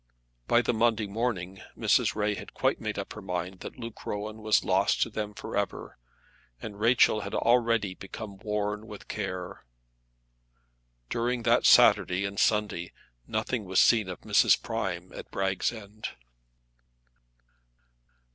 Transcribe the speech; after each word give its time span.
By 0.47 0.63
the 0.63 0.73
Monday 0.73 1.05
morning 1.05 1.61
Mrs. 1.77 2.15
Ray 2.15 2.33
had 2.33 2.55
quite 2.55 2.81
made 2.81 2.97
up 2.97 3.13
her 3.13 3.21
mind 3.21 3.59
that 3.59 3.77
Luke 3.77 4.03
Rowan 4.03 4.41
was 4.41 4.63
lost 4.63 5.03
to 5.03 5.11
them 5.11 5.35
for 5.35 5.55
ever, 5.55 5.99
and 6.59 6.79
Rachel 6.79 7.21
had 7.21 7.35
already 7.35 7.93
become 7.93 8.37
worn 8.39 8.87
with 8.87 9.07
care. 9.07 9.63
During 11.11 11.43
that 11.43 11.67
Saturday 11.67 12.25
and 12.25 12.39
Sunday 12.39 12.93
nothing 13.27 13.63
was 13.65 13.79
seen 13.79 14.09
of 14.09 14.21
Mrs. 14.21 14.59
Prime 14.59 15.13
at 15.13 15.29
Bragg's 15.29 15.71
End. 15.71 16.07